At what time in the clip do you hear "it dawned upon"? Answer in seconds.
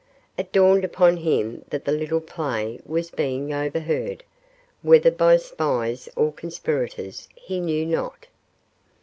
0.35-1.17